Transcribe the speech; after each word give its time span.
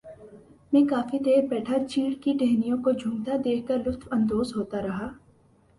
میں 0.73 0.81
کافی 0.89 1.17
دیر 1.25 1.43
بیٹھا 1.49 1.77
چیڑ 1.89 2.11
کی 2.23 2.33
ٹہنیوں 2.39 2.77
کو 2.83 2.91
جھومتا 2.91 3.35
دیکھ 3.45 3.67
کر 3.67 3.77
لطف 3.87 4.07
اندوز 4.11 4.55
ہوتا 4.55 4.81
رہا 4.81 5.07